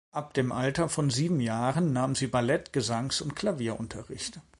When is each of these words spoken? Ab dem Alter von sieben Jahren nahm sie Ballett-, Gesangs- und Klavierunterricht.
Ab 0.11 0.33
dem 0.33 0.51
Alter 0.51 0.89
von 0.89 1.11
sieben 1.11 1.39
Jahren 1.41 1.93
nahm 1.93 2.15
sie 2.15 2.25
Ballett-, 2.25 2.73
Gesangs- 2.73 3.21
und 3.21 3.35
Klavierunterricht. 3.35 4.39